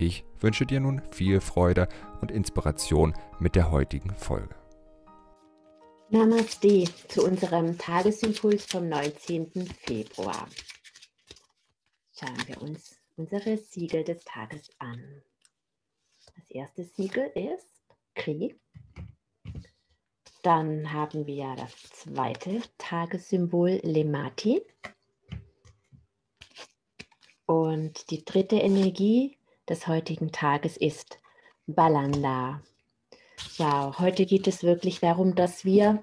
Ich 0.00 0.24
wünsche 0.38 0.64
dir 0.64 0.78
nun 0.78 1.02
viel 1.10 1.40
Freude 1.40 1.88
und 2.20 2.30
Inspiration 2.30 3.14
mit 3.40 3.56
der 3.56 3.72
heutigen 3.72 4.14
Folge. 4.14 4.54
Namaste 6.10 6.84
zu 7.08 7.24
unserem 7.24 7.76
Tagesimpuls 7.76 8.64
vom 8.66 8.88
19. 8.88 9.66
Februar. 9.66 10.48
Schauen 12.12 12.46
wir 12.46 12.62
uns 12.62 12.96
unsere 13.16 13.58
Siegel 13.58 14.04
des 14.04 14.22
Tages 14.24 14.70
an. 14.78 15.22
Das 16.36 16.48
erste 16.48 16.84
Siegel 16.84 17.32
ist 17.34 17.68
Kri. 18.14 18.54
Dann 20.42 20.92
haben 20.92 21.26
wir 21.26 21.56
das 21.56 21.74
zweite 21.90 22.62
Tagessymbol 22.78 23.80
Lemati. 23.82 24.62
Und 27.46 28.10
die 28.10 28.24
dritte 28.24 28.56
Energie 28.56 29.37
des 29.68 29.86
heutigen 29.86 30.32
Tages 30.32 30.76
ist 30.76 31.18
Balanda. 31.66 32.62
Ja, 33.56 33.98
heute 33.98 34.26
geht 34.26 34.46
es 34.46 34.62
wirklich 34.62 35.00
darum, 35.00 35.34
dass 35.34 35.64
wir 35.64 36.02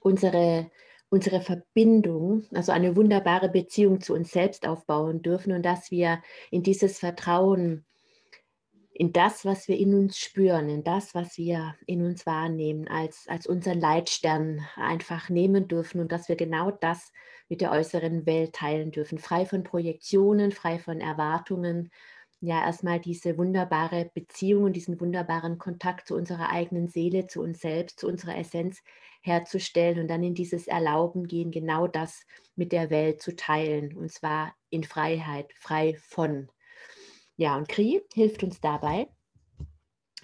unsere, 0.00 0.70
unsere 1.08 1.40
Verbindung, 1.40 2.44
also 2.52 2.72
eine 2.72 2.96
wunderbare 2.96 3.48
Beziehung 3.48 4.00
zu 4.00 4.14
uns 4.14 4.32
selbst 4.32 4.66
aufbauen 4.66 5.22
dürfen 5.22 5.52
und 5.52 5.62
dass 5.62 5.90
wir 5.90 6.22
in 6.50 6.62
dieses 6.62 6.98
Vertrauen, 6.98 7.84
in 8.92 9.12
das, 9.12 9.44
was 9.44 9.68
wir 9.68 9.78
in 9.78 9.94
uns 9.94 10.18
spüren, 10.18 10.68
in 10.68 10.84
das, 10.84 11.14
was 11.14 11.38
wir 11.38 11.74
in 11.86 12.04
uns 12.04 12.26
wahrnehmen, 12.26 12.88
als, 12.88 13.26
als 13.28 13.46
unseren 13.46 13.80
Leitstern 13.80 14.66
einfach 14.76 15.28
nehmen 15.28 15.68
dürfen 15.68 16.00
und 16.00 16.12
dass 16.12 16.28
wir 16.28 16.36
genau 16.36 16.70
das 16.70 17.12
mit 17.48 17.60
der 17.60 17.72
äußeren 17.72 18.26
Welt 18.26 18.54
teilen 18.54 18.90
dürfen, 18.90 19.18
frei 19.18 19.46
von 19.46 19.64
Projektionen, 19.64 20.52
frei 20.52 20.78
von 20.78 21.00
Erwartungen 21.00 21.90
ja 22.40 22.64
erstmal 22.64 23.00
diese 23.00 23.36
wunderbare 23.36 24.10
Beziehung 24.14 24.64
und 24.64 24.72
diesen 24.74 25.00
wunderbaren 25.00 25.58
Kontakt 25.58 26.08
zu 26.08 26.14
unserer 26.14 26.50
eigenen 26.50 26.88
Seele, 26.88 27.26
zu 27.26 27.42
uns 27.42 27.60
selbst, 27.60 28.00
zu 28.00 28.06
unserer 28.06 28.36
Essenz 28.36 28.82
herzustellen 29.22 30.00
und 30.00 30.08
dann 30.08 30.22
in 30.22 30.34
dieses 30.34 30.66
Erlauben 30.66 31.26
gehen, 31.26 31.50
genau 31.50 31.86
das 31.86 32.26
mit 32.56 32.72
der 32.72 32.88
Welt 32.90 33.20
zu 33.20 33.36
teilen 33.36 33.96
und 33.96 34.10
zwar 34.10 34.54
in 34.70 34.84
Freiheit, 34.84 35.52
frei 35.58 35.96
von. 36.00 36.48
Ja, 37.36 37.56
und 37.56 37.68
Kri 37.68 38.02
hilft 38.14 38.42
uns 38.42 38.60
dabei, 38.60 39.08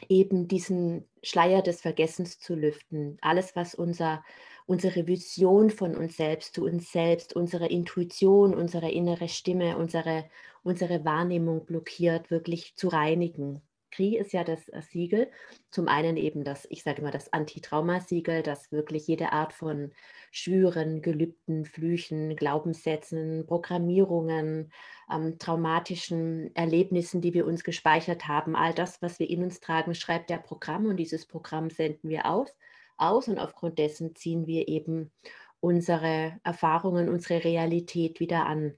eben 0.08 0.48
diesen 0.48 1.08
Schleier 1.22 1.62
des 1.62 1.80
Vergessens 1.80 2.38
zu 2.38 2.54
lüften. 2.54 3.18
Alles, 3.20 3.56
was 3.56 3.74
unser, 3.74 4.24
unsere 4.66 5.06
Vision 5.06 5.70
von 5.70 5.96
uns 5.96 6.16
selbst, 6.16 6.54
zu 6.54 6.64
uns 6.64 6.90
selbst, 6.92 7.34
unsere 7.34 7.68
Intuition, 7.68 8.54
unsere 8.54 8.90
innere 8.90 9.28
Stimme, 9.28 9.76
unsere, 9.78 10.24
unsere 10.62 11.04
Wahrnehmung 11.04 11.64
blockiert, 11.64 12.30
wirklich 12.30 12.74
zu 12.76 12.88
reinigen. 12.88 13.62
Kri 13.96 14.18
ist 14.18 14.32
ja 14.32 14.44
das 14.44 14.68
äh, 14.68 14.82
Siegel, 14.82 15.30
zum 15.70 15.88
einen 15.88 16.16
eben 16.16 16.44
das, 16.44 16.66
ich 16.70 16.82
sage 16.82 17.00
immer 17.00 17.10
das 17.10 17.32
Antitraumasiegel, 17.32 18.42
das 18.42 18.70
wirklich 18.70 19.06
jede 19.06 19.32
Art 19.32 19.52
von 19.52 19.92
Schwüren, 20.30 21.00
Gelübden, 21.00 21.64
Flüchen, 21.64 22.36
Glaubenssätzen, 22.36 23.46
Programmierungen, 23.46 24.70
ähm, 25.10 25.38
traumatischen 25.38 26.54
Erlebnissen, 26.54 27.22
die 27.22 27.32
wir 27.32 27.46
uns 27.46 27.64
gespeichert 27.64 28.28
haben, 28.28 28.54
all 28.54 28.74
das, 28.74 29.00
was 29.00 29.18
wir 29.18 29.30
in 29.30 29.42
uns 29.42 29.60
tragen, 29.60 29.94
schreibt 29.94 30.28
der 30.28 30.38
Programm 30.38 30.86
und 30.86 30.96
dieses 30.98 31.24
Programm 31.24 31.70
senden 31.70 32.10
wir 32.10 32.26
aus, 32.26 32.54
aus 32.96 33.28
und 33.28 33.38
aufgrund 33.38 33.78
dessen 33.78 34.14
ziehen 34.14 34.46
wir 34.46 34.68
eben 34.68 35.12
unsere 35.60 36.38
Erfahrungen, 36.44 37.08
unsere 37.08 37.44
Realität 37.44 38.20
wieder 38.20 38.46
an. 38.46 38.74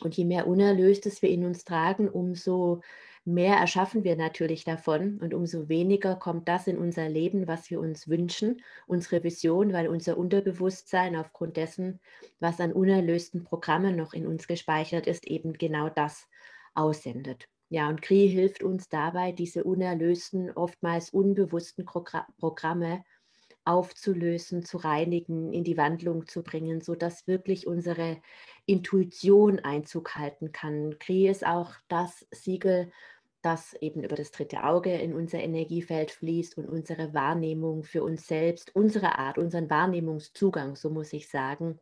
Und 0.00 0.16
je 0.16 0.24
mehr 0.24 0.46
Unerlöstes 0.46 1.22
wir 1.22 1.28
in 1.30 1.44
uns 1.44 1.64
tragen, 1.64 2.08
umso 2.08 2.80
mehr 3.24 3.56
erschaffen 3.56 4.02
wir 4.02 4.16
natürlich 4.16 4.64
davon 4.64 5.18
und 5.18 5.34
umso 5.34 5.68
weniger 5.68 6.16
kommt 6.16 6.48
das 6.48 6.66
in 6.66 6.78
unser 6.78 7.08
Leben, 7.08 7.46
was 7.46 7.70
wir 7.70 7.80
uns 7.80 8.08
wünschen, 8.08 8.62
unsere 8.86 9.22
Vision, 9.22 9.72
weil 9.72 9.88
unser 9.88 10.16
Unterbewusstsein 10.16 11.16
aufgrund 11.16 11.56
dessen, 11.56 12.00
was 12.40 12.60
an 12.60 12.72
unerlösten 12.72 13.44
Programmen 13.44 13.94
noch 13.94 14.14
in 14.14 14.26
uns 14.26 14.46
gespeichert 14.46 15.06
ist, 15.06 15.26
eben 15.26 15.52
genau 15.52 15.90
das 15.90 16.28
aussendet. 16.74 17.48
Ja, 17.68 17.88
und 17.88 18.02
Kri 18.02 18.28
hilft 18.28 18.62
uns 18.62 18.88
dabei, 18.88 19.32
diese 19.32 19.64
unerlösten, 19.64 20.50
oftmals 20.50 21.10
unbewussten 21.10 21.84
Programme 21.84 23.04
aufzulösen, 23.70 24.64
zu 24.64 24.78
reinigen, 24.78 25.52
in 25.52 25.62
die 25.62 25.76
Wandlung 25.76 26.26
zu 26.26 26.42
bringen, 26.42 26.80
sodass 26.80 27.26
wirklich 27.28 27.66
unsere 27.66 28.20
Intuition 28.66 29.60
Einzug 29.60 30.16
halten 30.16 30.50
kann. 30.50 30.98
Kri 30.98 31.28
ist 31.28 31.46
auch 31.46 31.72
das 31.88 32.26
Siegel, 32.32 32.90
das 33.42 33.74
eben 33.74 34.02
über 34.02 34.16
das 34.16 34.32
dritte 34.32 34.64
Auge 34.64 34.92
in 34.92 35.14
unser 35.14 35.38
Energiefeld 35.38 36.10
fließt 36.10 36.58
und 36.58 36.66
unsere 36.68 37.14
Wahrnehmung 37.14 37.84
für 37.84 38.02
uns 38.02 38.26
selbst, 38.26 38.74
unsere 38.74 39.18
Art, 39.18 39.38
unseren 39.38 39.70
Wahrnehmungszugang, 39.70 40.76
so 40.76 40.90
muss 40.90 41.12
ich 41.12 41.28
sagen, 41.28 41.78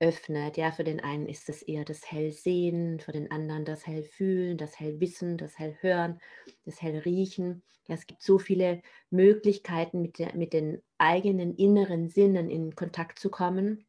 öffnet. 0.00 0.56
Ja, 0.56 0.72
für 0.72 0.84
den 0.84 1.00
einen 1.00 1.26
ist 1.26 1.48
es 1.48 1.62
eher 1.62 1.84
das 1.84 2.10
Hellsehen, 2.10 3.00
für 3.00 3.12
den 3.12 3.30
anderen 3.30 3.64
das 3.64 3.86
Hellfühlen, 3.86 4.56
das 4.56 4.78
Hellwissen, 4.78 5.36
das 5.36 5.58
Hellhören, 5.58 6.20
das 6.64 6.80
Hellriechen. 6.80 7.62
Ja, 7.88 7.94
es 7.94 8.06
gibt 8.06 8.22
so 8.22 8.38
viele 8.38 8.82
Möglichkeiten, 9.10 10.00
mit, 10.02 10.18
der, 10.18 10.34
mit 10.36 10.52
den 10.52 10.82
eigenen 10.98 11.54
inneren 11.54 12.08
Sinnen 12.08 12.50
in 12.50 12.74
Kontakt 12.74 13.18
zu 13.18 13.30
kommen. 13.30 13.86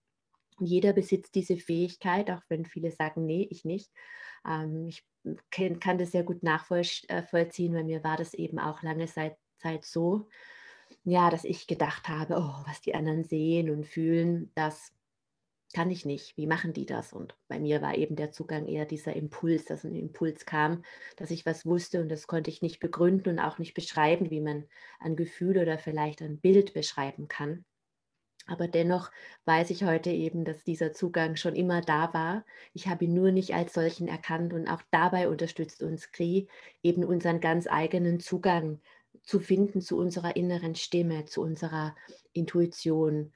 Jeder 0.59 0.93
besitzt 0.93 1.35
diese 1.35 1.57
Fähigkeit, 1.57 2.31
auch 2.31 2.41
wenn 2.49 2.65
viele 2.65 2.91
sagen, 2.91 3.25
nee, 3.25 3.47
ich 3.49 3.65
nicht. 3.65 3.91
Ähm, 4.47 4.87
ich 4.87 5.03
kann, 5.51 5.97
das 5.97 6.11
sehr 6.11 6.23
gut 6.23 6.43
nachvollziehen, 6.43 7.73
weil 7.73 7.83
mir 7.83 8.03
war 8.03 8.17
das 8.17 8.33
eben 8.33 8.59
auch 8.59 8.81
lange 8.83 9.05
Zeit, 9.05 9.37
Zeit 9.57 9.85
so, 9.85 10.27
ja, 11.03 11.29
dass 11.29 11.43
ich 11.43 11.67
gedacht 11.67 12.07
habe, 12.07 12.35
oh, 12.37 12.67
was 12.67 12.81
die 12.81 12.95
anderen 12.95 13.23
sehen 13.23 13.69
und 13.69 13.85
fühlen, 13.85 14.51
das 14.55 14.93
kann 15.73 15.91
ich 15.91 16.05
nicht. 16.05 16.35
Wie 16.37 16.47
machen 16.47 16.73
die 16.73 16.85
das? 16.85 17.13
Und 17.13 17.35
bei 17.47 17.59
mir 17.59 17.81
war 17.81 17.95
eben 17.95 18.15
der 18.15 18.31
Zugang 18.31 18.67
eher 18.67 18.85
dieser 18.85 19.15
Impuls, 19.15 19.65
dass 19.65 19.83
ein 19.83 19.95
Impuls 19.95 20.45
kam, 20.45 20.83
dass 21.15 21.31
ich 21.31 21.45
was 21.45 21.65
wusste 21.65 22.01
und 22.01 22.09
das 22.09 22.27
konnte 22.27 22.49
ich 22.49 22.61
nicht 22.61 22.79
begründen 22.79 23.29
und 23.29 23.39
auch 23.39 23.59
nicht 23.59 23.73
beschreiben, 23.73 24.31
wie 24.31 24.41
man 24.41 24.65
ein 24.99 25.15
Gefühl 25.15 25.57
oder 25.57 25.77
vielleicht 25.77 26.21
ein 26.21 26.39
Bild 26.39 26.73
beschreiben 26.73 27.27
kann. 27.27 27.65
Aber 28.47 28.67
dennoch 28.67 29.11
weiß 29.45 29.69
ich 29.69 29.83
heute 29.83 30.09
eben, 30.09 30.43
dass 30.43 30.63
dieser 30.63 30.91
Zugang 30.91 31.35
schon 31.35 31.55
immer 31.55 31.81
da 31.81 32.13
war. 32.15 32.45
Ich 32.73 32.87
habe 32.87 33.05
ihn 33.05 33.13
nur 33.13 33.31
nicht 33.31 33.53
als 33.53 33.73
solchen 33.73 34.07
erkannt 34.07 34.53
und 34.53 34.67
auch 34.67 34.81
dabei 34.89 35.29
unterstützt 35.29 35.83
uns 35.83 36.11
Kri, 36.11 36.47
eben 36.81 37.03
unseren 37.03 37.41
ganz 37.41 37.67
eigenen 37.67 38.19
Zugang 38.19 38.81
zu 39.21 39.39
finden 39.39 39.81
zu 39.81 39.97
unserer 39.97 40.35
inneren 40.35 40.73
Stimme, 40.75 41.25
zu 41.25 41.41
unserer 41.41 41.95
Intuition. 42.33 43.33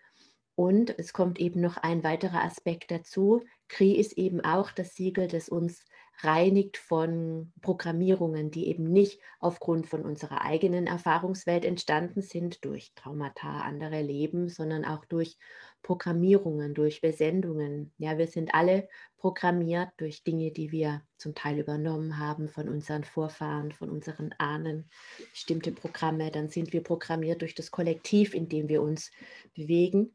Und 0.56 0.98
es 1.00 1.14
kommt 1.14 1.40
eben 1.40 1.62
noch 1.62 1.78
ein 1.78 2.04
weiterer 2.04 2.44
Aspekt 2.44 2.92
dazu. 2.92 3.42
Kri 3.68 3.94
ist 3.94 4.18
eben 4.18 4.42
auch 4.42 4.72
das 4.72 4.96
Siegel, 4.96 5.28
das 5.28 5.50
uns 5.50 5.84
reinigt 6.20 6.78
von 6.78 7.52
Programmierungen, 7.62 8.52
die 8.52 8.68
eben 8.68 8.84
nicht 8.84 9.20
aufgrund 9.40 9.88
von 9.88 10.04
unserer 10.04 10.42
eigenen 10.42 10.86
Erfahrungswelt 10.86 11.66
entstanden 11.66 12.22
sind, 12.22 12.64
durch 12.64 12.94
Traumata, 12.94 13.62
andere 13.62 14.02
Leben, 14.02 14.48
sondern 14.48 14.86
auch 14.86 15.06
durch 15.06 15.38
Programmierungen, 15.82 16.76
durch 16.76 17.02
Besendungen. 17.02 17.92
Ja, 17.98 18.20
wir 18.20 18.28
sind 18.28 18.54
alle 18.54 18.88
programmiert 19.18 19.90
durch 19.98 20.24
Dinge, 20.24 20.52
die 20.52 20.72
wir 20.72 21.02
zum 21.18 21.34
Teil 21.34 21.58
übernommen 21.58 22.20
haben 22.20 22.48
von 22.48 22.70
unseren 22.70 23.04
Vorfahren, 23.04 23.72
von 23.72 23.90
unseren 23.90 24.34
Ahnen, 24.38 24.90
bestimmte 25.32 25.72
Programme. 25.72 26.30
Dann 26.30 26.50
sind 26.50 26.74
wir 26.74 26.84
programmiert 26.84 27.42
durch 27.42 27.56
das 27.56 27.72
Kollektiv, 27.72 28.36
in 28.36 28.50
dem 28.50 28.70
wir 28.70 28.84
uns 28.84 29.12
bewegen 29.56 30.14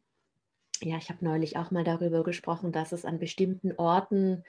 ja, 0.82 0.96
ich 0.98 1.08
habe 1.10 1.24
neulich 1.24 1.56
auch 1.56 1.70
mal 1.70 1.84
darüber 1.84 2.22
gesprochen, 2.24 2.72
dass 2.72 2.92
es 2.92 3.04
an 3.04 3.18
bestimmten 3.18 3.72
Orten 3.76 4.44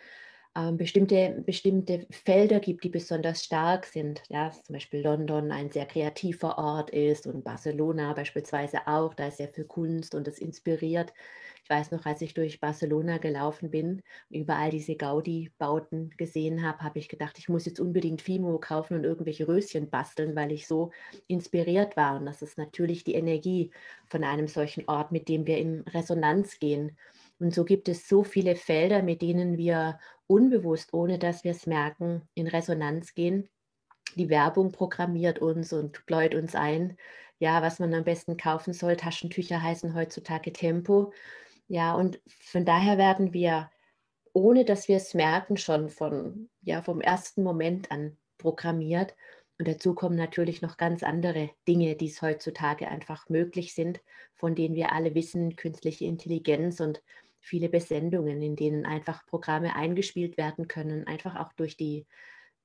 ähm, 0.55 0.77
bestimmte, 0.77 1.43
bestimmte 1.45 2.07
Felder 2.11 2.59
gibt, 2.59 2.83
die 2.83 2.89
besonders 2.89 3.43
stark 3.43 3.85
sind. 3.85 4.23
Ja, 4.29 4.51
zum 4.51 4.73
Beispiel 4.73 5.01
London 5.01 5.51
ein 5.51 5.71
sehr 5.71 5.85
kreativer 5.85 6.57
Ort 6.57 6.89
ist 6.91 7.27
und 7.27 7.43
Barcelona 7.43 8.13
beispielsweise 8.13 8.87
auch, 8.87 9.13
da 9.13 9.27
ist 9.27 9.37
sehr 9.37 9.49
viel 9.49 9.65
Kunst 9.65 10.15
und 10.15 10.27
es 10.27 10.39
inspiriert 10.39 11.13
Ich 11.63 11.69
weiß 11.69 11.91
noch, 11.91 12.05
als 12.05 12.21
ich 12.21 12.33
durch 12.33 12.59
Barcelona 12.59 13.17
gelaufen 13.17 13.69
bin, 13.69 14.01
überall 14.29 14.71
diese 14.71 14.95
Gaudi-Bauten 14.95 16.11
gesehen 16.17 16.63
habe, 16.63 16.79
habe 16.79 16.99
ich 16.99 17.09
gedacht, 17.09 17.37
ich 17.37 17.49
muss 17.49 17.65
jetzt 17.65 17.79
unbedingt 17.79 18.21
Fimo 18.21 18.57
kaufen 18.59 18.95
und 18.95 19.03
irgendwelche 19.03 19.47
Röschen 19.47 19.89
basteln, 19.89 20.35
weil 20.35 20.51
ich 20.51 20.67
so 20.67 20.91
inspiriert 21.27 21.95
war. 21.97 22.17
Und 22.17 22.25
das 22.25 22.41
ist 22.41 22.57
natürlich 22.57 23.03
die 23.03 23.13
Energie 23.13 23.71
von 24.07 24.23
einem 24.23 24.47
solchen 24.47 24.87
Ort, 24.87 25.11
mit 25.11 25.29
dem 25.29 25.45
wir 25.45 25.57
in 25.57 25.81
Resonanz 25.81 26.59
gehen. 26.59 26.97
Und 27.39 27.53
so 27.53 27.63
gibt 27.63 27.87
es 27.87 28.07
so 28.07 28.23
viele 28.23 28.55
Felder, 28.55 29.01
mit 29.01 29.21
denen 29.21 29.57
wir 29.57 29.99
unbewusst, 30.27 30.93
ohne 30.93 31.19
dass 31.19 31.43
wir 31.43 31.51
es 31.51 31.65
merken, 31.65 32.21
in 32.33 32.47
Resonanz 32.47 33.13
gehen. 33.13 33.49
Die 34.15 34.29
Werbung 34.29 34.71
programmiert 34.71 35.39
uns 35.39 35.71
und 35.71 36.05
bläut 36.05 36.35
uns 36.35 36.55
ein, 36.55 36.97
ja, 37.39 37.61
was 37.61 37.79
man 37.79 37.93
am 37.93 38.03
besten 38.03 38.37
kaufen 38.37 38.73
soll. 38.73 38.97
Taschentücher 38.97 39.61
heißen 39.61 39.93
heutzutage 39.93 40.51
Tempo. 40.51 41.13
Ja, 41.69 41.93
und 41.93 42.19
von 42.27 42.65
daher 42.65 42.97
werden 42.97 43.31
wir, 43.31 43.71
ohne 44.33 44.65
dass 44.65 44.87
wir 44.87 44.97
es 44.97 45.13
merken, 45.13 45.55
schon 45.55 45.89
von, 45.89 46.49
ja, 46.61 46.81
vom 46.81 46.99
ersten 46.99 47.43
Moment 47.43 47.91
an 47.91 48.17
programmiert. 48.39 49.15
Und 49.59 49.67
dazu 49.67 49.93
kommen 49.93 50.15
natürlich 50.15 50.61
noch 50.63 50.77
ganz 50.77 51.03
andere 51.03 51.51
Dinge, 51.67 51.95
die 51.95 52.07
es 52.07 52.21
heutzutage 52.23 52.87
einfach 52.87 53.29
möglich 53.29 53.75
sind, 53.75 54.01
von 54.33 54.55
denen 54.55 54.73
wir 54.73 54.93
alle 54.93 55.13
wissen, 55.13 55.55
künstliche 55.57 56.05
Intelligenz 56.05 56.79
und 56.79 57.03
viele 57.39 57.69
Besendungen, 57.69 58.41
in 58.41 58.55
denen 58.55 58.85
einfach 58.85 59.25
Programme 59.27 59.75
eingespielt 59.75 60.37
werden 60.37 60.67
können, 60.67 61.05
einfach 61.07 61.35
auch 61.35 61.53
durch 61.53 61.77
die 61.77 62.07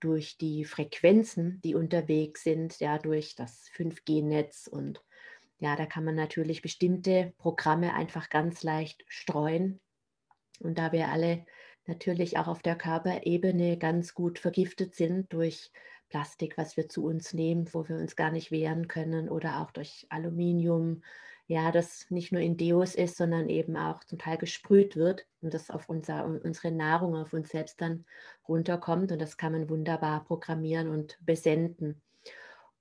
durch 0.01 0.37
die 0.37 0.65
Frequenzen, 0.67 1.61
die 1.65 1.75
unterwegs 1.75 2.43
sind, 2.43 2.79
ja, 2.79 2.99
durch 2.99 3.37
das 3.37 3.71
5G-Netz 3.75 4.67
und 4.67 5.03
ja, 5.59 5.77
da 5.77 5.87
kann 5.87 6.05
man 6.05 6.15
natürlich 6.15 6.63
bestimmte 6.63 7.33
Programme 7.39 7.95
einfach 7.95 8.29
ganz 8.29 8.63
leicht 8.63 9.05
streuen. 9.09 9.81
Und 10.61 10.79
da 10.79 10.93
wir 10.93 11.09
alle 11.09 11.45
natürlich 11.87 12.39
auch 12.39 12.49
auf 12.49 12.63
der 12.63 12.77
Körperebene 12.77 13.79
ganz 13.79 14.15
gut 14.15 14.39
vergiftet 14.39 14.95
sind 14.95 15.33
durch 15.33 15.71
Plastik, 16.09 16.57
was 16.57 16.77
wir 16.77 16.89
zu 16.89 17.05
uns 17.05 17.35
nehmen, 17.35 17.69
wo 17.73 17.89
wir 17.89 17.97
uns 17.97 18.17
gar 18.17 18.31
nicht 18.31 18.51
wehren 18.51 18.89
können, 18.89 19.29
oder 19.29 19.61
auch 19.61 19.71
durch 19.71 20.07
Aluminium, 20.11 21.03
ja, 21.47 21.73
das 21.73 22.11
nicht 22.11 22.33
nur 22.33 22.41
in 22.41 22.57
Deos 22.57 22.95
ist, 22.95 23.17
sondern 23.17 23.49
eben 23.49 23.77
auch 23.77 24.03
zum 24.05 24.19
Teil 24.19 24.39
gesprüht 24.39 24.97
wird 24.97 25.27
und 25.43 25.53
das 25.53 25.71
auf 25.71 25.89
unser, 25.89 26.25
unsere 26.25 26.71
Nahrung, 26.71 27.17
auf 27.17 27.33
uns 27.35 27.51
selbst 27.51 27.81
dann 27.81 28.07
runterkommt. 28.49 29.13
Und 29.13 29.21
das 29.21 29.37
kann 29.37 29.53
man 29.53 29.69
wunderbar 29.69 30.25
programmieren 30.25 30.89
und 30.89 31.19
besenden. 31.21 32.01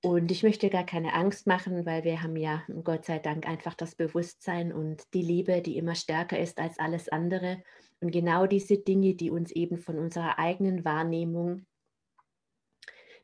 Und 0.05 0.31
ich 0.31 0.43
möchte 0.43 0.69
gar 0.69 0.85
keine 0.85 1.13
Angst 1.13 1.47
machen, 1.47 1.85
weil 1.85 2.03
wir 2.03 2.21
haben 2.21 2.35
ja 2.35 2.61
Gott 2.83 3.05
sei 3.05 3.19
Dank 3.19 3.47
einfach 3.47 3.73
das 3.73 3.95
Bewusstsein 3.95 4.73
und 4.73 5.01
die 5.13 5.21
Liebe, 5.21 5.61
die 5.61 5.77
immer 5.77 5.95
stärker 5.95 6.37
ist 6.37 6.59
als 6.59 6.77
alles 6.77 7.07
andere. 7.07 7.63
Und 8.01 8.11
genau 8.11 8.45
diese 8.45 8.77
Dinge, 8.77 9.13
die 9.13 9.31
uns 9.31 9.49
eben 9.53 9.77
von 9.77 9.97
unserer 9.97 10.37
eigenen 10.39 10.83
Wahrnehmung 10.83 11.65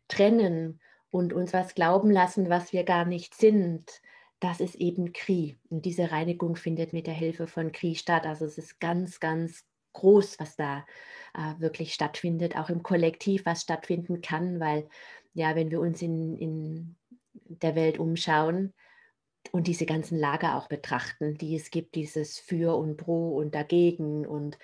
trennen 0.07 0.79
und 1.11 1.33
uns 1.33 1.51
was 1.51 1.75
glauben 1.75 2.11
lassen, 2.11 2.49
was 2.49 2.71
wir 2.71 2.85
gar 2.85 3.03
nicht 3.03 3.35
sind, 3.35 4.01
das 4.39 4.61
ist 4.61 4.75
eben 4.75 5.11
Kri. 5.11 5.57
Und 5.69 5.83
diese 5.83 6.11
Reinigung 6.11 6.55
findet 6.55 6.93
mit 6.93 7.07
der 7.07 7.13
Hilfe 7.13 7.47
von 7.47 7.73
Kri 7.73 7.95
statt. 7.95 8.25
Also 8.25 8.45
es 8.45 8.57
ist 8.57 8.79
ganz, 8.79 9.19
ganz 9.19 9.65
groß, 9.91 10.39
was 10.39 10.55
da 10.55 10.85
äh, 11.33 11.59
wirklich 11.59 11.93
stattfindet, 11.93 12.55
auch 12.55 12.69
im 12.69 12.83
Kollektiv, 12.83 13.45
was 13.45 13.63
stattfinden 13.63 14.21
kann, 14.21 14.61
weil 14.61 14.87
ja, 15.33 15.55
wenn 15.55 15.71
wir 15.71 15.79
uns 15.79 16.01
in, 16.01 16.37
in 16.37 16.95
der 17.33 17.75
Welt 17.75 17.99
umschauen 17.99 18.73
und 19.51 19.67
diese 19.67 19.85
ganzen 19.85 20.17
Lager 20.17 20.55
auch 20.57 20.67
betrachten, 20.67 21.37
die 21.37 21.55
es 21.55 21.71
gibt, 21.71 21.95
dieses 21.95 22.39
Für 22.39 22.75
und 22.75 22.97
Pro 22.97 23.35
und 23.37 23.55
dagegen 23.55 24.25
und 24.25 24.57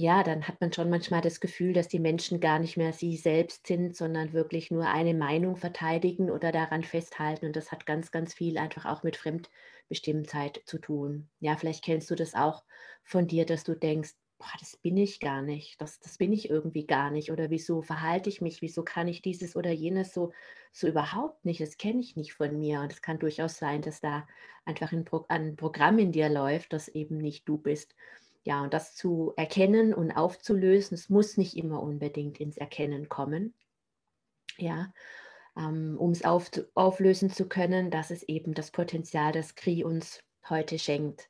ja, 0.00 0.22
dann 0.22 0.46
hat 0.46 0.60
man 0.60 0.72
schon 0.72 0.90
manchmal 0.90 1.22
das 1.22 1.40
Gefühl, 1.40 1.72
dass 1.72 1.88
die 1.88 1.98
Menschen 1.98 2.38
gar 2.38 2.60
nicht 2.60 2.76
mehr 2.76 2.92
sie 2.92 3.16
selbst 3.16 3.66
sind, 3.66 3.96
sondern 3.96 4.32
wirklich 4.32 4.70
nur 4.70 4.86
eine 4.86 5.12
Meinung 5.12 5.56
verteidigen 5.56 6.30
oder 6.30 6.52
daran 6.52 6.84
festhalten. 6.84 7.46
Und 7.46 7.56
das 7.56 7.72
hat 7.72 7.84
ganz, 7.84 8.12
ganz 8.12 8.32
viel 8.32 8.58
einfach 8.58 8.84
auch 8.84 9.02
mit 9.02 9.16
Fremdbestimmtheit 9.16 10.62
zu 10.66 10.78
tun. 10.78 11.28
Ja, 11.40 11.56
vielleicht 11.56 11.82
kennst 11.82 12.08
du 12.12 12.14
das 12.14 12.36
auch 12.36 12.62
von 13.02 13.26
dir, 13.26 13.44
dass 13.44 13.64
du 13.64 13.74
denkst, 13.74 14.14
boah, 14.38 14.52
das 14.60 14.76
bin 14.76 14.96
ich 14.96 15.20
gar 15.20 15.42
nicht, 15.42 15.80
das, 15.80 15.98
das 16.00 16.18
bin 16.18 16.32
ich 16.32 16.48
irgendwie 16.48 16.86
gar 16.86 17.10
nicht. 17.10 17.32
Oder 17.32 17.50
wieso 17.50 17.82
verhalte 17.82 18.28
ich 18.28 18.40
mich, 18.40 18.62
wieso 18.62 18.84
kann 18.84 19.08
ich 19.08 19.20
dieses 19.20 19.56
oder 19.56 19.70
jenes 19.70 20.14
so, 20.14 20.32
so 20.72 20.86
überhaupt 20.86 21.44
nicht, 21.44 21.60
das 21.60 21.76
kenne 21.76 22.00
ich 22.00 22.16
nicht 22.16 22.34
von 22.34 22.58
mir. 22.58 22.80
Und 22.80 22.92
es 22.92 23.02
kann 23.02 23.18
durchaus 23.18 23.58
sein, 23.58 23.82
dass 23.82 24.00
da 24.00 24.26
einfach 24.64 24.92
ein, 24.92 25.04
Pro 25.04 25.26
ein 25.28 25.56
Programm 25.56 25.98
in 25.98 26.12
dir 26.12 26.28
läuft, 26.28 26.72
das 26.72 26.88
eben 26.88 27.18
nicht 27.18 27.48
du 27.48 27.58
bist. 27.58 27.94
Ja, 28.44 28.62
und 28.62 28.72
das 28.72 28.94
zu 28.94 29.32
erkennen 29.36 29.92
und 29.92 30.12
aufzulösen, 30.12 30.94
es 30.94 31.10
muss 31.10 31.36
nicht 31.36 31.56
immer 31.56 31.82
unbedingt 31.82 32.38
ins 32.40 32.56
Erkennen 32.56 33.08
kommen. 33.08 33.54
Ja, 34.56 34.92
ähm, 35.56 35.96
um 35.98 36.12
es 36.12 36.24
auf, 36.24 36.50
auflösen 36.74 37.30
zu 37.30 37.48
können, 37.48 37.90
das 37.90 38.10
ist 38.10 38.24
eben 38.24 38.54
das 38.54 38.70
Potenzial, 38.70 39.32
das 39.32 39.54
Kri 39.56 39.84
uns 39.84 40.22
heute 40.48 40.78
schenkt. 40.78 41.28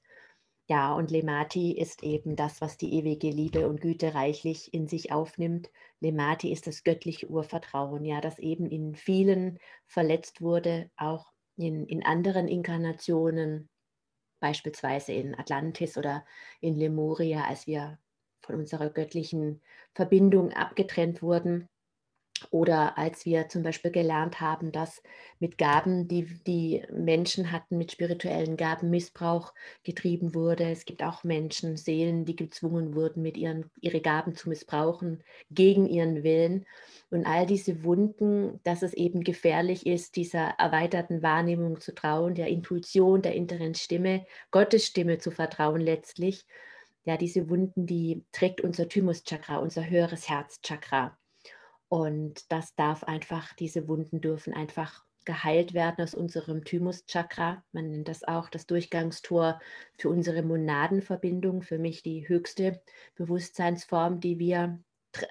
Ja, 0.70 0.92
und 0.94 1.10
Lemati 1.10 1.72
ist 1.72 2.02
eben 2.02 2.36
das, 2.36 2.60
was 2.60 2.76
die 2.76 2.92
ewige 2.94 3.30
Liebe 3.30 3.66
und 3.68 3.80
Güte 3.80 4.14
reichlich 4.14 4.72
in 4.74 4.86
sich 4.86 5.10
aufnimmt. 5.12 5.70
Lemati 6.00 6.52
ist 6.52 6.66
das 6.66 6.84
göttliche 6.84 7.26
Urvertrauen, 7.28 8.04
ja, 8.04 8.20
das 8.20 8.38
eben 8.38 8.66
in 8.66 8.94
vielen 8.94 9.58
verletzt 9.86 10.42
wurde, 10.42 10.90
auch 10.96 11.32
in, 11.56 11.86
in 11.86 12.04
anderen 12.04 12.48
Inkarnationen, 12.48 13.68
beispielsweise 14.40 15.12
in 15.12 15.34
Atlantis 15.38 15.96
oder 15.98 16.26
in 16.60 16.76
Lemuria, 16.76 17.44
als 17.44 17.66
wir 17.66 17.98
von 18.42 18.56
unserer 18.56 18.90
göttlichen 18.90 19.62
Verbindung 19.94 20.52
abgetrennt 20.52 21.22
wurden. 21.22 21.68
Oder 22.50 22.98
als 22.98 23.26
wir 23.26 23.48
zum 23.48 23.62
Beispiel 23.62 23.90
gelernt 23.90 24.40
haben, 24.40 24.72
dass 24.72 25.02
mit 25.40 25.58
Gaben, 25.58 26.08
die 26.08 26.26
die 26.46 26.84
Menschen 26.92 27.52
hatten, 27.52 27.78
mit 27.78 27.92
spirituellen 27.92 28.56
Gaben 28.56 28.90
Missbrauch 28.90 29.52
getrieben 29.82 30.34
wurde. 30.34 30.70
Es 30.70 30.84
gibt 30.84 31.02
auch 31.02 31.24
Menschen, 31.24 31.76
Seelen, 31.76 32.24
die 32.24 32.36
gezwungen 32.36 32.94
wurden, 32.94 33.22
mit 33.22 33.36
ihren 33.36 33.70
ihre 33.80 34.00
Gaben 34.00 34.34
zu 34.34 34.48
missbrauchen, 34.48 35.22
gegen 35.50 35.86
ihren 35.86 36.22
Willen. 36.22 36.66
Und 37.10 37.26
all 37.26 37.46
diese 37.46 37.82
Wunden, 37.84 38.60
dass 38.64 38.82
es 38.82 38.94
eben 38.94 39.24
gefährlich 39.24 39.86
ist, 39.86 40.16
dieser 40.16 40.54
erweiterten 40.58 41.22
Wahrnehmung 41.22 41.80
zu 41.80 41.94
trauen, 41.94 42.34
der 42.34 42.48
Intuition, 42.48 43.22
der 43.22 43.34
inneren 43.34 43.74
Stimme, 43.74 44.26
Gottes 44.50 44.86
Stimme 44.86 45.18
zu 45.18 45.30
vertrauen 45.30 45.80
letztlich. 45.80 46.46
Ja, 47.04 47.16
diese 47.16 47.48
Wunden, 47.50 47.86
die 47.86 48.24
trägt 48.32 48.60
unser 48.60 48.88
Thymuschakra, 48.88 49.56
unser 49.58 49.88
höheres 49.88 50.28
Herzchakra. 50.28 51.17
Und 51.88 52.50
das 52.52 52.74
darf 52.74 53.04
einfach, 53.04 53.54
diese 53.54 53.88
Wunden 53.88 54.20
dürfen 54.20 54.52
einfach 54.52 55.04
geheilt 55.24 55.74
werden 55.74 56.02
aus 56.02 56.14
unserem 56.14 56.64
Thymuschakra. 56.64 57.62
Man 57.72 57.90
nennt 57.90 58.08
das 58.08 58.24
auch 58.24 58.48
das 58.48 58.66
Durchgangstor 58.66 59.60
für 59.98 60.08
unsere 60.08 60.42
Monadenverbindung, 60.42 61.62
für 61.62 61.78
mich 61.78 62.02
die 62.02 62.26
höchste 62.28 62.80
Bewusstseinsform, 63.14 64.20
die 64.20 64.38
wir 64.38 64.80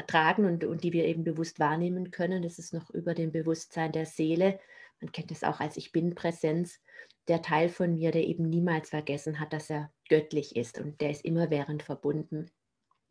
tragen 0.07 0.45
und, 0.45 0.63
und 0.65 0.83
die 0.83 0.93
wir 0.93 1.05
eben 1.05 1.23
bewusst 1.23 1.59
wahrnehmen 1.59 2.11
können. 2.11 2.43
Das 2.43 2.59
ist 2.59 2.73
noch 2.73 2.89
über 2.91 3.13
dem 3.13 3.31
Bewusstsein 3.31 3.91
der 3.91 4.05
Seele. 4.05 4.59
Man 4.99 5.11
kennt 5.11 5.31
es 5.31 5.43
auch 5.43 5.59
als 5.59 5.77
Ich 5.77 5.91
Bin-Präsenz. 5.91 6.79
Der 7.27 7.41
Teil 7.41 7.69
von 7.69 7.93
mir, 7.93 8.11
der 8.11 8.23
eben 8.23 8.49
niemals 8.49 8.89
vergessen 8.89 9.39
hat, 9.39 9.51
dass 9.51 9.69
er 9.69 9.91
göttlich 10.09 10.55
ist 10.55 10.79
und 10.79 11.01
der 11.01 11.11
ist 11.11 11.25
immerwährend 11.25 11.83
verbunden. 11.83 12.51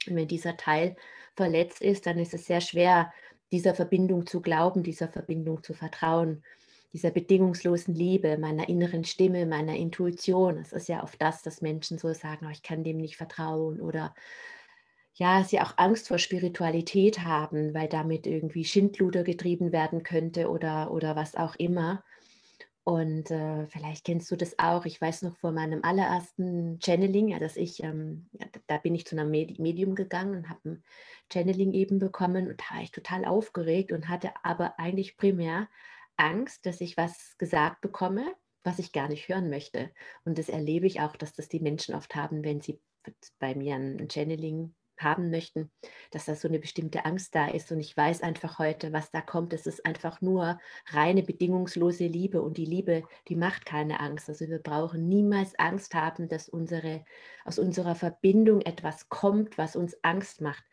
Und 0.07 0.17
wenn 0.17 0.29
dieser 0.29 0.57
Teil 0.57 0.97
verletzt 1.35 1.83
ist, 1.83 2.07
dann 2.07 2.19
ist 2.19 2.33
es 2.33 2.47
sehr 2.47 2.61
schwer, 2.61 3.13
dieser 3.53 3.75
Verbindung 3.75 4.27
zu 4.27 4.41
glauben, 4.41 4.83
dieser 4.83 5.09
Verbindung 5.09 5.63
zu 5.63 5.75
vertrauen, 5.75 6.43
dieser 6.93 7.11
bedingungslosen 7.11 7.95
Liebe, 7.95 8.39
meiner 8.39 8.69
inneren 8.69 9.05
Stimme, 9.05 9.47
meiner 9.47 9.77
Intuition. 9.77 10.59
Es 10.59 10.73
ist 10.73 10.89
ja 10.89 11.03
oft 11.03 11.21
das, 11.21 11.43
dass 11.43 11.61
Menschen 11.61 11.99
so 11.99 12.13
sagen, 12.13 12.47
oh, 12.47 12.51
ich 12.51 12.63
kann 12.63 12.85
dem 12.85 12.97
nicht 12.99 13.17
vertrauen 13.17 13.81
oder 13.81 14.15
ja, 15.15 15.45
sie 15.45 15.61
auch 15.61 15.75
Angst 15.79 16.09
vor 16.09 16.19
Spiritualität 16.19 17.21
haben, 17.21 17.73
weil 17.73 17.89
damit 17.89 18.27
irgendwie 18.27 18.65
Schindluder 18.65 19.25
getrieben 19.25 19.73
werden 19.73 20.03
könnte 20.03 20.51
oder, 20.51 20.91
oder 20.91 21.17
was 21.17 21.35
auch 21.35 21.55
immer. 21.57 22.05
Und 22.89 23.33
äh, 23.33 23.67
vielleicht 23.67 24.05
kennst 24.05 24.31
du 24.31 24.37
das 24.37 24.61
auch. 24.61 24.85
Ich 24.85 25.01
weiß 25.01 25.23
noch 25.23 25.37
vor 25.39 25.51
meinem 25.51 25.83
allerersten 25.83 26.79
Channeling, 26.81 27.27
ja, 27.27 27.41
dass 27.41 27.57
ich, 27.57 27.83
ähm, 27.83 28.29
ja, 28.31 28.47
da 28.69 28.79
bin 28.79 28.95
ich 28.95 29.05
zu 29.05 29.19
einem 29.19 29.33
Medium 29.33 29.97
gegangen 29.97 30.37
und 30.37 30.49
habe 30.49 30.61
ein 30.69 30.85
Channeling 31.33 31.73
eben 31.73 31.99
bekommen 31.99 32.47
und 32.47 32.61
da 32.61 32.77
war 32.77 32.83
ich 32.85 32.93
total 32.93 33.25
aufgeregt 33.25 33.91
und 33.91 34.09
hatte 34.09 34.31
aber 34.45 34.79
eigentlich 34.79 35.17
primär 35.17 35.69
Angst, 36.17 36.65
dass 36.65 36.81
ich 36.81 36.97
was 36.97 37.37
gesagt 37.39 37.81
bekomme, 37.81 38.25
was 38.63 38.79
ich 38.79 38.93
gar 38.93 39.09
nicht 39.09 39.29
hören 39.29 39.51
möchte. 39.51 39.91
Und 40.25 40.39
das 40.39 40.49
erlebe 40.49 40.87
ich 40.87 41.01
auch, 41.01 41.17
dass 41.17 41.33
das 41.33 41.49
die 41.49 41.59
Menschen 41.59 41.93
oft 41.93 42.15
haben, 42.15 42.45
wenn 42.45 42.61
sie 42.61 42.81
bei 43.41 43.57
mir 43.57 43.75
ein 43.75 44.09
Channeling 44.09 44.77
haben 44.99 45.31
möchten, 45.31 45.71
dass 46.11 46.27
da 46.27 46.35
so 46.35 46.49
eine 46.49 46.59
bestimmte 46.59 47.05
Angst 47.05 47.35
da 47.35 47.49
ist. 47.49 47.71
Und 47.73 47.81
ich 47.81 47.97
weiß 47.97 48.23
einfach 48.23 48.59
heute, 48.59 48.93
was 48.93 49.11
da 49.11 49.21
kommt. 49.21 49.53
Es 49.53 49.67
ist 49.67 49.85
einfach 49.85 50.21
nur 50.21 50.59
reine 50.89 51.23
bedingungslose 51.23 52.07
Liebe. 52.07 52.43
Und 52.43 52.57
die 52.57 52.65
Liebe, 52.65 53.03
die 53.29 53.37
macht 53.37 53.67
keine 53.67 54.01
Angst. 54.01 54.29
Also 54.29 54.49
wir 54.49 54.59
brauchen 54.59 55.09
niemals 55.09 55.59
Angst 55.59 55.95
haben, 55.95 56.29
dass 56.29 56.49
unsere, 56.49 57.05
aus 57.45 57.59
unserer 57.59 57.95
Verbindung 57.95 58.61
etwas 58.61 59.09
kommt, 59.09 59.59
was 59.59 59.77
uns 59.77 59.97
Angst 60.03 60.41
macht. 60.41 60.65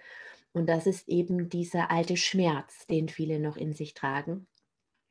Und 0.53 0.67
das 0.69 0.85
ist 0.85 1.09
eben 1.09 1.49
dieser 1.49 1.91
alte 1.91 2.15
Schmerz, 2.15 2.85
den 2.87 3.09
viele 3.09 3.39
noch 3.39 3.57
in 3.57 3.73
sich 3.73 3.93
tragen. 3.93 4.47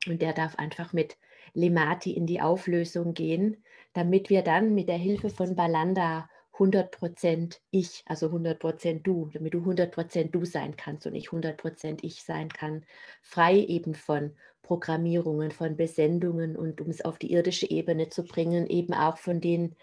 Und 0.06 0.22
der 0.22 0.32
darf 0.32 0.56
einfach 0.56 0.92
mit 0.92 1.16
Lemati 1.54 2.12
in 2.12 2.26
die 2.26 2.40
Auflösung 2.40 3.14
gehen, 3.14 3.62
damit 3.92 4.30
wir 4.30 4.42
dann 4.42 4.74
mit 4.74 4.88
der 4.88 4.96
Hilfe 4.96 5.30
von 5.30 5.54
Balanda 5.54 6.28
100% 6.58 7.60
ich, 7.70 8.02
also 8.06 8.30
100% 8.30 9.02
du, 9.06 9.30
damit 9.32 9.54
du 9.54 9.64
100% 9.64 10.32
du 10.32 10.44
sein 10.44 10.76
kannst 10.76 11.06
und 11.06 11.14
ich 11.14 11.32
100% 11.32 12.00
ich 12.04 12.22
sein 12.22 12.48
kann, 12.50 12.84
frei 13.22 13.56
eben 13.58 13.94
von 13.94 14.36
Programmierungen, 14.62 15.50
von 15.50 15.76
Besendungen 15.76 16.56
und 16.56 16.80
um 16.80 16.88
es 16.90 17.04
auf 17.04 17.18
die 17.18 17.32
irdische 17.32 17.68
Ebene 17.70 18.08
zu 18.08 18.24
bringen, 18.24 18.66
eben 18.68 18.94
auch 18.94 19.18
von 19.18 19.40
den, 19.40 19.74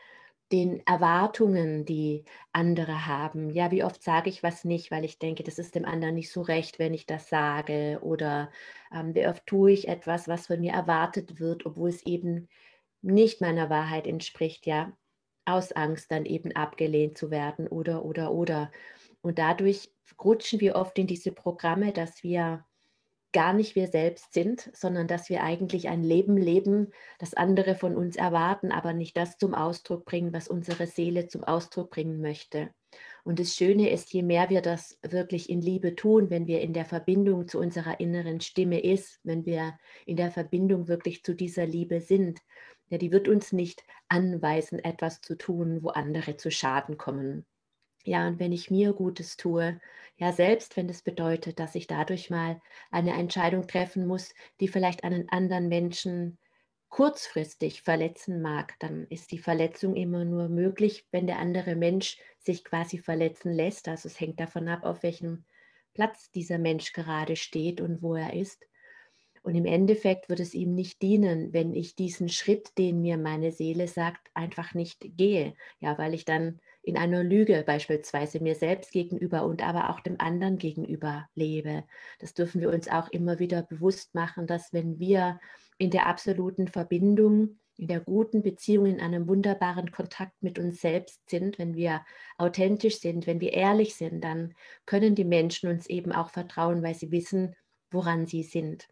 den 0.51 0.81
Erwartungen, 0.87 1.85
die 1.85 2.25
andere 2.53 3.05
haben. 3.05 3.49
Ja, 3.51 3.71
wie 3.71 3.83
oft 3.83 4.01
sage 4.03 4.29
ich 4.29 4.41
was 4.43 4.65
nicht, 4.65 4.89
weil 4.91 5.05
ich 5.05 5.19
denke, 5.19 5.43
das 5.43 5.59
ist 5.59 5.75
dem 5.75 5.85
anderen 5.85 6.15
nicht 6.15 6.31
so 6.31 6.41
recht, 6.41 6.79
wenn 6.79 6.93
ich 6.93 7.05
das 7.05 7.29
sage 7.29 7.99
oder 8.01 8.51
ähm, 8.93 9.13
wie 9.15 9.27
oft 9.27 9.45
tue 9.45 9.71
ich 9.71 9.87
etwas, 9.87 10.27
was 10.27 10.47
von 10.47 10.59
mir 10.59 10.73
erwartet 10.73 11.39
wird, 11.39 11.65
obwohl 11.65 11.89
es 11.89 12.03
eben 12.05 12.47
nicht 13.01 13.41
meiner 13.41 13.69
Wahrheit 13.69 14.07
entspricht, 14.07 14.65
ja, 14.65 14.93
aus 15.49 15.71
Angst 15.71 16.11
dann 16.11 16.25
eben 16.25 16.55
abgelehnt 16.55 17.17
zu 17.17 17.31
werden 17.31 17.67
oder, 17.67 18.05
oder, 18.05 18.31
oder. 18.31 18.71
Und 19.21 19.39
dadurch 19.39 19.91
rutschen 20.23 20.59
wir 20.59 20.75
oft 20.75 20.97
in 20.97 21.07
diese 21.07 21.31
Programme, 21.31 21.91
dass 21.91 22.23
wir 22.23 22.65
gar 23.31 23.53
nicht 23.53 23.75
wir 23.75 23.87
selbst 23.87 24.33
sind, 24.33 24.69
sondern 24.73 25.07
dass 25.07 25.29
wir 25.29 25.43
eigentlich 25.43 25.87
ein 25.87 26.03
Leben 26.03 26.35
leben, 26.35 26.91
das 27.19 27.35
andere 27.35 27.75
von 27.75 27.95
uns 27.95 28.15
erwarten, 28.15 28.71
aber 28.71 28.93
nicht 28.93 29.15
das 29.17 29.37
zum 29.37 29.53
Ausdruck 29.53 30.05
bringen, 30.05 30.33
was 30.33 30.47
unsere 30.47 30.87
Seele 30.87 31.27
zum 31.27 31.43
Ausdruck 31.43 31.91
bringen 31.91 32.21
möchte. 32.21 32.69
Und 33.23 33.39
das 33.39 33.53
Schöne 33.53 33.91
ist, 33.91 34.11
je 34.13 34.23
mehr 34.23 34.49
wir 34.49 34.61
das 34.61 34.97
wirklich 35.03 35.49
in 35.49 35.61
Liebe 35.61 35.95
tun, 35.95 36.31
wenn 36.31 36.47
wir 36.47 36.61
in 36.61 36.73
der 36.73 36.85
Verbindung 36.85 37.47
zu 37.47 37.59
unserer 37.59 37.99
inneren 37.99 38.41
Stimme 38.41 38.79
ist, 38.79 39.19
wenn 39.23 39.45
wir 39.45 39.77
in 40.07 40.17
der 40.17 40.31
Verbindung 40.31 40.87
wirklich 40.87 41.23
zu 41.23 41.35
dieser 41.35 41.67
Liebe 41.67 42.01
sind, 42.01 42.39
ja, 42.89 42.97
die 42.97 43.11
wird 43.11 43.27
uns 43.27 43.51
nicht 43.53 43.83
anweisen, 44.07 44.79
etwas 44.79 45.21
zu 45.21 45.37
tun, 45.37 45.83
wo 45.83 45.89
andere 45.89 46.37
zu 46.37 46.51
Schaden 46.51 46.97
kommen. 46.97 47.45
Ja, 48.05 48.27
und 48.27 48.39
wenn 48.39 48.51
ich 48.53 48.71
mir 48.71 48.93
Gutes 48.93 49.37
tue, 49.37 49.79
ja, 50.17 50.31
selbst 50.33 50.77
wenn 50.77 50.87
das 50.87 51.01
bedeutet, 51.01 51.59
dass 51.59 51.75
ich 51.75 51.87
dadurch 51.87 52.29
mal 52.29 52.61
eine 52.91 53.13
Entscheidung 53.13 53.67
treffen 53.67 54.07
muss, 54.07 54.33
die 54.59 54.67
vielleicht 54.67 55.03
einen 55.03 55.29
anderen 55.29 55.67
Menschen 55.67 56.39
kurzfristig 56.89 57.83
verletzen 57.83 58.41
mag, 58.41 58.75
dann 58.79 59.05
ist 59.09 59.31
die 59.31 59.37
Verletzung 59.39 59.95
immer 59.95 60.25
nur 60.25 60.49
möglich, 60.49 61.07
wenn 61.11 61.27
der 61.27 61.39
andere 61.39 61.75
Mensch 61.75 62.17
sich 62.39 62.63
quasi 62.63 62.97
verletzen 62.97 63.51
lässt. 63.53 63.87
Also 63.87 64.07
es 64.07 64.19
hängt 64.19 64.39
davon 64.39 64.67
ab, 64.67 64.83
auf 64.83 65.03
welchem 65.03 65.45
Platz 65.93 66.31
dieser 66.31 66.57
Mensch 66.57 66.93
gerade 66.93 67.35
steht 67.35 67.81
und 67.81 68.01
wo 68.01 68.15
er 68.15 68.33
ist. 68.33 68.65
Und 69.43 69.55
im 69.55 69.65
Endeffekt 69.65 70.29
wird 70.29 70.39
es 70.39 70.53
ihm 70.53 70.73
nicht 70.75 71.01
dienen, 71.01 71.53
wenn 71.53 71.73
ich 71.73 71.95
diesen 71.95 72.29
Schritt, 72.29 72.77
den 72.77 73.01
mir 73.01 73.17
meine 73.17 73.51
Seele 73.51 73.87
sagt, 73.87 74.29
einfach 74.33 74.73
nicht 74.73 75.17
gehe. 75.17 75.53
Ja, 75.79 75.97
weil 75.97 76.13
ich 76.13 76.25
dann 76.25 76.59
in 76.81 76.97
einer 76.97 77.23
Lüge 77.23 77.63
beispielsweise 77.65 78.41
mir 78.41 78.55
selbst 78.55 78.91
gegenüber 78.91 79.45
und 79.45 79.65
aber 79.65 79.89
auch 79.89 79.99
dem 79.99 80.19
anderen 80.19 80.57
gegenüber 80.57 81.27
lebe. 81.35 81.83
Das 82.19 82.33
dürfen 82.33 82.61
wir 82.61 82.69
uns 82.69 82.87
auch 82.87 83.09
immer 83.09 83.39
wieder 83.39 83.63
bewusst 83.63 84.15
machen, 84.15 84.47
dass 84.47 84.73
wenn 84.73 84.99
wir 84.99 85.39
in 85.77 85.91
der 85.91 86.07
absoluten 86.07 86.67
Verbindung, 86.67 87.59
in 87.77 87.87
der 87.87 88.01
guten 88.01 88.43
Beziehung, 88.43 88.87
in 88.87 88.99
einem 88.99 89.27
wunderbaren 89.27 89.91
Kontakt 89.91 90.41
mit 90.41 90.59
uns 90.59 90.81
selbst 90.81 91.29
sind, 91.29 91.57
wenn 91.57 91.75
wir 91.75 92.03
authentisch 92.37 92.99
sind, 92.99 93.25
wenn 93.25 93.39
wir 93.39 93.53
ehrlich 93.53 93.95
sind, 93.95 94.21
dann 94.23 94.53
können 94.85 95.15
die 95.15 95.23
Menschen 95.23 95.69
uns 95.69 95.87
eben 95.87 96.11
auch 96.11 96.29
vertrauen, 96.29 96.83
weil 96.83 96.95
sie 96.95 97.11
wissen, 97.11 97.55
woran 97.89 98.25
sie 98.25 98.43
sind. 98.43 98.87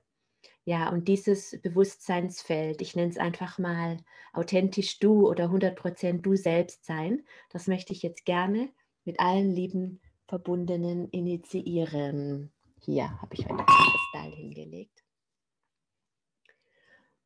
Ja, 0.67 0.89
und 0.89 1.07
dieses 1.07 1.57
Bewusstseinsfeld, 1.61 2.81
ich 2.81 2.93
nenne 2.93 3.09
es 3.09 3.17
einfach 3.17 3.57
mal 3.57 4.03
authentisch 4.33 4.99
du 4.99 5.25
oder 5.25 5.45
100% 5.49 6.19
du 6.23 6.35
selbst 6.35 6.83
sein, 6.83 7.23
das 7.51 7.67
möchte 7.67 7.93
ich 7.93 8.03
jetzt 8.03 8.25
gerne 8.25 8.67
mit 9.05 9.17
allen 9.21 9.49
lieben 9.49 10.01
Verbundenen 10.27 11.07
initiieren. 11.11 12.51
Hier 12.81 13.09
habe 13.21 13.33
ich 13.35 13.45
heute 13.45 13.59
ein 13.59 13.65
Kristall 13.65 14.31
hingelegt. 14.35 15.05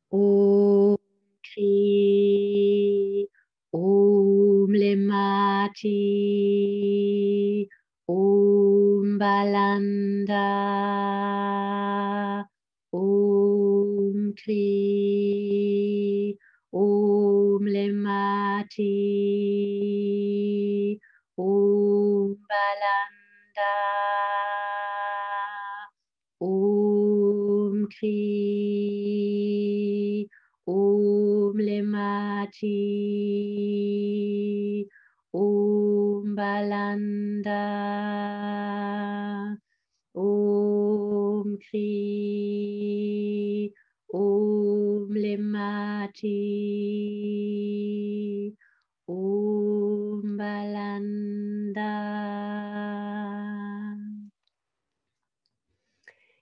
Om 0.08 0.98
Kri, 1.42 3.28
Om 3.72 4.70
Lemati, 4.72 5.88
Om 8.06 9.18
Balanda. 9.18 10.51
Om 26.42 27.86
Kri, 27.94 28.18
Om 30.66 31.54
Lemati, 31.68 32.78
Om 35.32 36.34
Balanda, 36.34 37.61